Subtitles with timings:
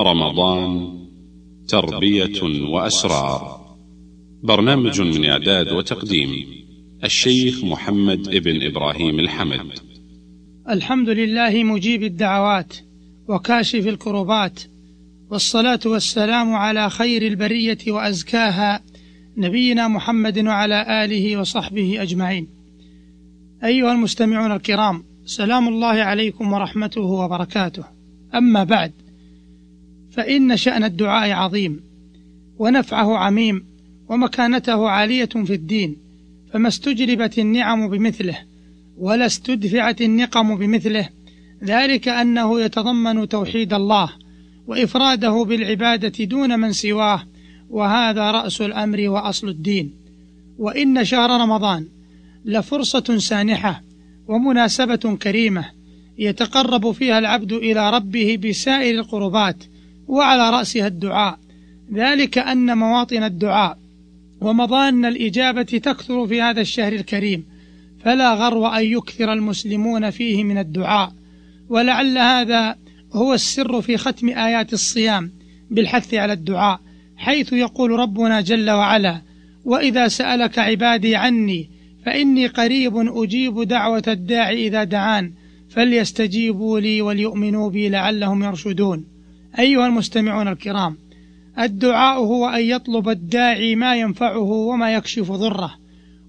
[0.00, 0.98] رمضان
[1.68, 3.60] تربية وأسرار.
[4.42, 6.46] برنامج من إعداد وتقديم
[7.04, 9.78] الشيخ محمد ابن إبراهيم الحمد.
[10.68, 12.76] الحمد لله مجيب الدعوات
[13.28, 14.60] وكاشف الكربات
[15.30, 18.82] والصلاة والسلام على خير البرية وأزكاها
[19.36, 22.48] نبينا محمد وعلى آله وصحبه أجمعين.
[23.64, 27.84] أيها المستمعون الكرام سلام الله عليكم ورحمته وبركاته.
[28.34, 28.92] أما بعد
[30.18, 31.80] فإن شأن الدعاء عظيم
[32.58, 33.64] ونفعه عميم
[34.08, 35.96] ومكانته عالية في الدين
[36.52, 38.38] فما استجلبت النعم بمثله
[38.96, 41.08] ولا استدفعت النقم بمثله
[41.64, 44.12] ذلك أنه يتضمن توحيد الله
[44.66, 47.22] وإفراده بالعبادة دون من سواه
[47.70, 49.92] وهذا رأس الأمر وأصل الدين.
[50.58, 51.86] وإن شهر رمضان
[52.44, 53.82] لفرصة سانحة
[54.28, 55.64] ومناسبة كريمة
[56.18, 59.64] يتقرب فيها العبد إلى ربه بسائر القربات
[60.08, 61.38] وعلى رأسها الدعاء.
[61.94, 63.78] ذلك أن مواطن الدعاء
[64.40, 67.44] ومضان الإجابة تكثر في هذا الشهر الكريم
[68.04, 71.12] فلا غرو أن يكثر المسلمون فيه من الدعاء.
[71.68, 72.76] ولعل هذا
[73.12, 75.32] هو السر في ختم آيات الصيام
[75.70, 76.80] بالحث على الدعاء
[77.16, 79.22] حيث يقول ربنا جل وعلا
[79.64, 81.70] وإذا سألك عبادي عني
[82.06, 85.32] فإني قريب أجيب دعوة الداع إذا دعان
[85.70, 89.04] فليستجيبوا لي وليؤمنوا بي لعلهم يرشدون.
[89.58, 90.98] أيها المستمعون الكرام
[91.58, 95.74] الدعاء هو أن يطلب الداعي ما ينفعه وما يكشف ضره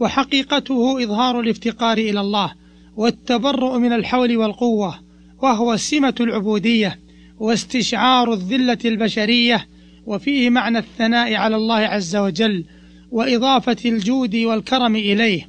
[0.00, 2.52] وحقيقته إظهار الافتقار إلى الله
[2.96, 4.94] والتبرؤ من الحول والقوة
[5.42, 7.00] وهو سمة العبودية
[7.38, 9.66] واستشعار الذلة البشرية
[10.06, 12.64] وفيه معنى الثناء على الله عز وجل
[13.10, 15.48] وإضافة الجود والكرم إليه.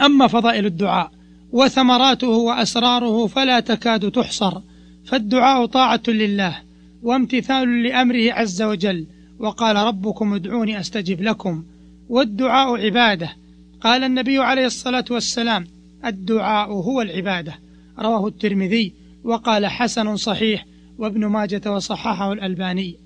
[0.00, 1.10] أما فضائل الدعاء
[1.52, 4.60] وثمراته وأسراره فلا تكاد تحصر
[5.04, 6.56] فالدعاء طاعة لله
[7.02, 9.06] وامتثال لأمره عز وجل.
[9.38, 11.64] وقال ربكم ادعوني أستجب لكم.
[12.08, 13.32] والدعاء عبادة.
[13.80, 15.66] قال النبي عليه الصلاة والسلام
[16.04, 17.54] الدعاء هو العبادة.
[17.98, 18.92] رواه الترمذي.
[19.24, 20.66] وقال حسن صحيح.
[20.98, 22.96] وابن ماجة وصححه الألباني.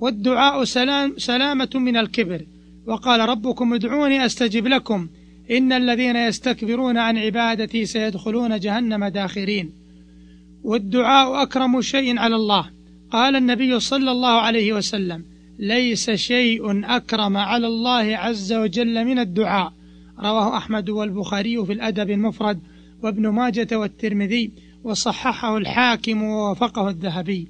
[0.00, 2.46] والدعاء سلام سلامة من الكبر.
[2.86, 5.08] وقال ربكم ادعوني أستجب لكم.
[5.50, 9.77] إن الذين يستكبرون عن عبادتي سيدخلون جهنم داخرين.
[10.64, 12.70] والدعاء أكرم شيء على الله.
[13.10, 15.24] قال النبي صلى الله عليه وسلم
[15.58, 19.72] ليس شيء أكرم على الله عز وجل من الدعاء.
[20.18, 22.60] رواه أحمد والبخاري في الأدب المفرد
[23.02, 24.50] وابن ماجة والترمذي
[24.84, 27.48] وصححه الحاكم ووافقه الذهبي.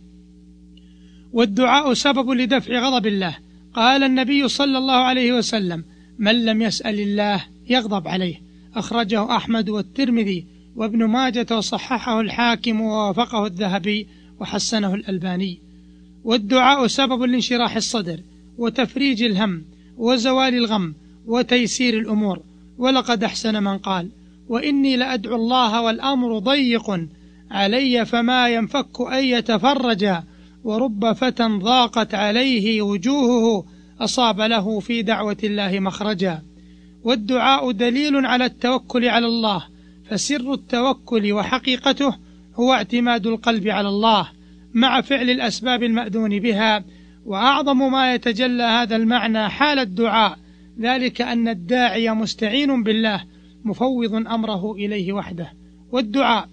[1.32, 3.36] والدعاء سبب لدفع غضب الله.
[3.74, 5.84] قال النبي صلى الله عليه وسلم
[6.18, 8.42] من لم يسأل الله يغضب عليه.
[8.76, 10.46] أخرجه أحمد والترمذي
[10.78, 14.06] وابن ماجة وصححه الحاكم ووافقه الذهبي
[14.40, 15.58] وحسنه الألباني.
[16.24, 18.20] والدعاء سبب لانشراح الصدر
[18.58, 19.64] وتفريج الهم
[19.96, 20.94] وزوال الغم
[21.26, 22.42] وتيسير الأمور.
[22.78, 24.08] ولقد أحسن من قال
[24.48, 27.06] وإني لأدعو الله والأمر ضيق
[27.50, 30.12] علي فما ينفك أن يتفرج
[30.64, 33.64] ورب فتى ضاقت عليه وجوهه
[34.00, 36.42] أصاب له في دعوة الله مخرجا.
[37.04, 39.77] والدعاء دليل على التوكل على الله
[40.10, 42.16] فسر التوكل وحقيقته
[42.54, 44.28] هو اعتماد القلب على الله
[44.74, 46.84] مع فعل الأسباب المأذون بها
[47.24, 50.38] وأعظم ما يتجلى هذا المعنى حال الدعاء
[50.80, 53.24] ذلك أن الداعي مستعين بالله
[53.64, 55.52] مفوض أمره إليه وحده.
[55.92, 56.48] والدعاء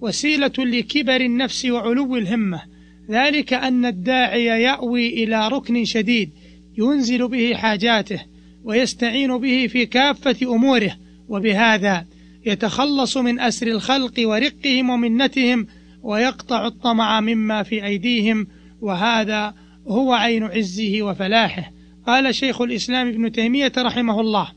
[0.00, 2.62] وسيلة لكبر النفس وعلو الهمة
[3.10, 6.30] ذلك أن الداعي يأوي إلى ركن شديد
[6.78, 8.20] ينزل به حاجاته
[8.64, 10.96] ويستعين به في كافة أموره
[11.28, 12.06] وبهذا
[12.46, 15.66] يتخلص من أسر الخلق ورقهم ومنتهم
[16.02, 18.46] ويقطع الطمع مما في أيديهم
[18.80, 19.54] وهذا
[19.88, 21.72] هو عين عزه وفلاحه.
[22.06, 24.48] قال شيخ الإسلام ابن تيمية رحمه الله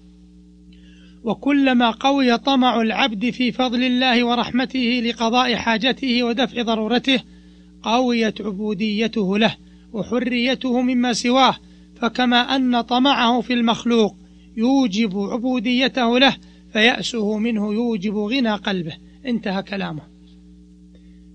[1.23, 7.19] وكلما قوي طمع العبد في فضل الله ورحمته لقضاء حاجته ودفع ضرورته
[7.83, 9.55] قويت عبوديته له
[9.93, 11.55] وحريته مما سواه.
[12.01, 14.15] فكما أن طمعه في المخلوق
[14.57, 16.35] يوجب عبوديته له
[16.73, 18.93] فيأسه منه يوجب غنى قلبه.
[19.25, 20.01] انتهى كلامه.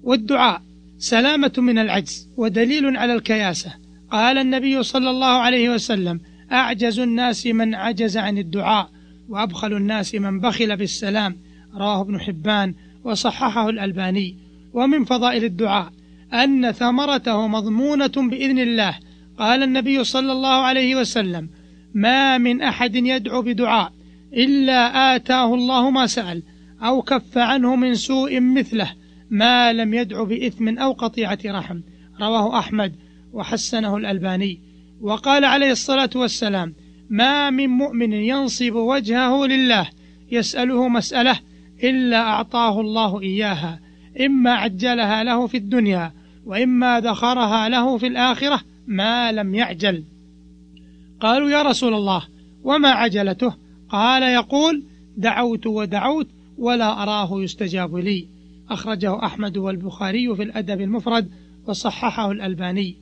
[0.02, 0.62] والدعاء
[0.98, 3.74] سلامة من العجز ودليل على الكياسة.
[4.10, 6.20] قال النبي صلى الله عليه وسلم
[6.52, 8.90] أعجز الناس من عجز عن الدعاء
[9.28, 11.36] وأبخل الناس من بخل بالسلام.
[11.74, 14.36] رواه ابن حبان وصححه الألباني.
[14.72, 15.92] ومن فضائل الدعاء
[16.32, 18.98] أن ثمرته مضمونة بإذن الله.
[19.38, 21.48] قال النبي صلى الله عليه وسلم
[21.94, 23.92] ما من أحد يدعو بدعاء.
[24.36, 26.42] إلا آتاه الله ما سأل
[26.82, 28.90] أو كف عنه من سوء مثله
[29.30, 31.80] ما لم يدع بإثم أو قطيعة رحم.
[32.20, 32.94] رواه أحمد
[33.32, 34.60] وحسنه الألباني.
[35.00, 36.74] وقال عليه الصلاة والسلام
[37.10, 39.88] ما من مؤمن ينصب وجهه لله
[40.32, 41.38] يسأله مسألة
[41.84, 43.80] إلا أعطاه الله إياها
[44.20, 46.12] إما عجلها له في الدنيا
[46.46, 50.04] وإما ذخرها له في الآخرة ما لم يعجل.
[51.20, 52.22] قالوا يا رسول الله
[52.64, 54.82] وما عجلته؟ قال يقول
[55.16, 56.28] دعوت ودعوت
[56.58, 58.28] ولا أراه يستجاب لي.
[58.70, 61.30] أخرجه أحمد والبخاري في الأدب المفرد
[61.66, 62.96] وصححه الألباني.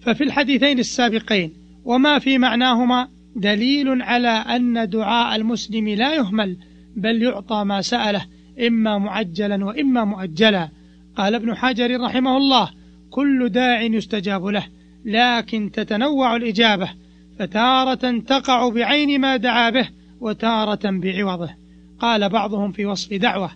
[0.00, 1.52] ففي الحديثين السابقين
[1.84, 6.56] وما في معناهما دليل على أن دعاء المسلم لا يهمل
[6.96, 8.26] بل يعطى ما سأله
[8.66, 10.68] إما معجلا وإما مؤجلا.
[11.16, 12.70] قال ابن حجر رحمه الله
[13.10, 14.66] كل داع يستجاب له
[15.04, 16.90] لكن تتنوع الإجابة
[17.38, 19.88] فتارة تقع بعين ما دعا به
[20.22, 21.50] وتارة بعوضه.
[21.98, 23.50] قال بعضهم في وصف دعوة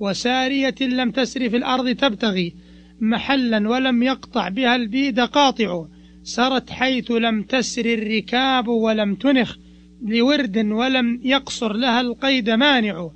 [0.00, 2.54] وسارية لم تسر في الأرض تبتغي
[3.00, 5.84] محلا ولم يقطع بها البيد قاطع
[6.22, 9.56] سرت حيث لم تسر الركاب ولم تنخ
[10.02, 13.10] لورد ولم يقصر لها القيد مانع.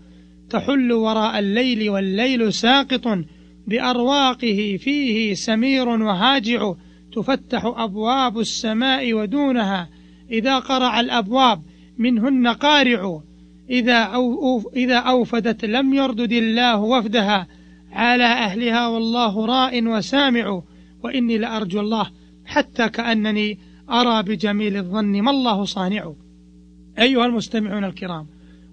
[0.51, 3.19] تحل وراء الليل والليل ساقط
[3.67, 6.73] بأرواقه فيه سمير وهاجع
[7.13, 9.89] تفتح أبواب السماء ودونها
[10.31, 11.63] إذا قرع الأبواب
[11.99, 13.21] منهن قارع.
[13.71, 17.47] إذا, أو إذا أوفدت لم يردد الله وفدها
[17.93, 20.63] على أهلها والله راء وسامع.
[21.03, 22.11] وإني لأرجو الله
[22.47, 23.59] حتى كأنني
[23.91, 26.13] أرى بجميل الظن ما الله صانع.
[26.99, 28.27] أيها المستمعون الكرام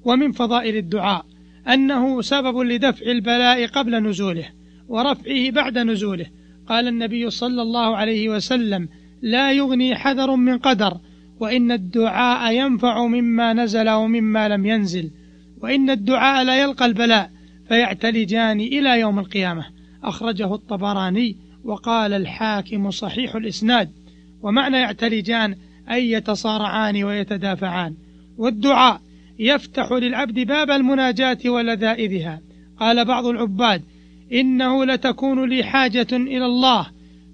[0.06, 1.26] ومن فضائل الدعاء
[1.68, 4.50] أنه سبب لدفع البلاء قبل نزوله
[4.88, 6.26] ورفعه بعد نزوله.
[6.68, 8.90] قال النبي صلى الله عليه وسلم
[9.22, 10.98] لا يغني حذر من قدر
[11.40, 15.12] وإن الدعاء ينفع مما نزل ومما لم ينزل.
[15.62, 17.32] وإن الدعاء لا يلقى البلاء
[17.68, 19.66] فيعتلجان إلى يوم القيامة.
[20.04, 23.92] أخرجه الطبراني وقال الحاكم صحيح الإسناد.
[24.42, 25.56] ومعنى يعتلجان
[25.92, 27.96] أي يتصارعان ويتدافعان.
[28.38, 29.02] والدعاء
[29.40, 32.42] يفتح للعبد باب المناجاة ولذائذها.
[32.80, 33.82] قال بعض العباد
[34.34, 36.88] إنه لتكون لي حاجة إلى الله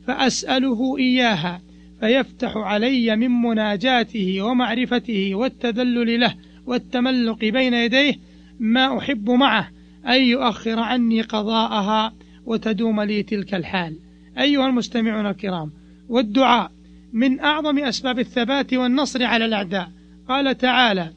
[0.08, 1.62] فأسأله إياها.
[2.02, 8.16] فيفتح علي من مناجاته ومعرفته والتذلل له والتملق بين يديه
[8.60, 9.70] ما أحب معه
[10.08, 12.14] أن يؤخر عني قضاءها
[12.46, 14.00] وتدوم لي تلك الحال.
[14.38, 15.72] أيها المستمعون الكرام
[16.10, 16.72] والدعاء
[17.14, 19.92] من أعظم أسباب الثبات والنصر على الأعداء.
[20.30, 21.14] قال تعالى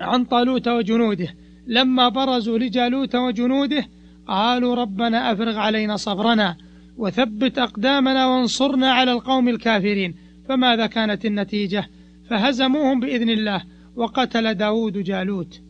[0.00, 1.34] عن طالوت وجنوده
[1.66, 3.86] لما برزوا لجالوت وجنوده
[4.26, 6.56] قالوا ربنا أفرغ علينا صبرنا
[7.00, 10.14] وثبت أقدامنا وانصرنا على القوم الكافرين.
[10.48, 11.86] فماذا كانت النتيجة؟
[12.30, 13.62] فهزموهم بإذن الله
[13.96, 15.60] وقتل داود جالوت.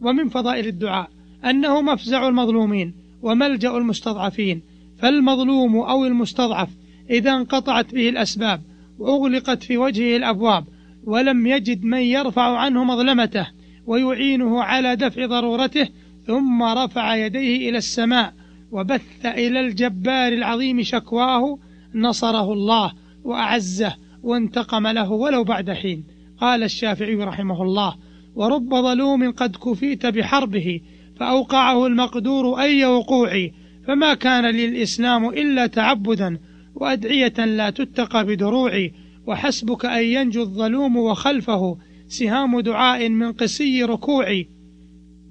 [0.00, 1.08] ومن فضائل الدعاء
[1.44, 4.62] أنه مفزع المظلومين وملجأ المستضعفين.
[4.98, 6.68] فالمظلوم أو المستضعف
[7.10, 8.62] إذا انقطعت به الأسباب
[8.98, 10.64] وأغلقت في وجهه الأبواب
[11.04, 13.46] ولم يجد من يرفع عنه مظلمته
[13.86, 15.88] ويعينه على دفع ضرورته
[16.26, 18.34] ثم رفع يديه إلى السماء
[18.70, 21.58] وبث إلى الجبار العظيم شكواه
[21.94, 22.92] نصره الله
[23.24, 26.04] وأعزه وانتقم له ولو بعد حين.
[26.38, 27.96] قال الشافعي رحمه الله
[28.34, 30.80] ورب ظلوم قد كفيت بحربه
[31.16, 33.48] فأوقعه المقدور أي وقوع
[33.86, 36.38] فما كان للإسلام إلا تعبدا
[36.74, 38.88] وأدعية لا تتقى بدروع
[39.26, 44.42] وحسبك أن ينجو الظلوم وخلفه سهام دعاء من قسي ركوع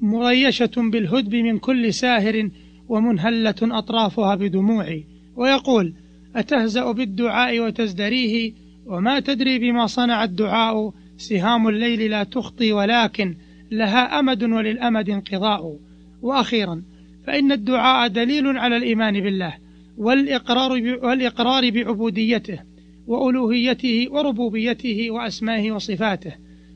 [0.02, 2.50] مريشة بالهدب من كل ساهر
[2.90, 5.00] ومنهلة أطرافها بدموع
[5.36, 5.94] ويقول
[6.36, 8.54] أتهزأ بالدعاء وتزدريه
[8.86, 13.36] وما تدري بما صنع الدعاء سهام الليل لا تخطي ولكن
[13.72, 15.80] لها أمد وللأمد انقضاء.
[16.22, 16.84] وأخيرا
[17.28, 19.54] فإن الدعاء دليل على الإيمان بالله
[19.98, 20.72] والإقرار,
[21.04, 22.60] والإقرار بعبوديته
[23.08, 26.34] وألوهيته وربوبيته وأسمائه وصفاته.